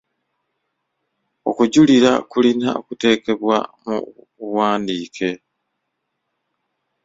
[1.49, 3.95] Okujulira kulina okuteekebwa mu
[4.37, 5.29] buwandiike.